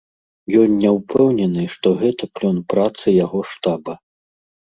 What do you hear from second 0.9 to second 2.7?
ўпэўнены, што гэта плён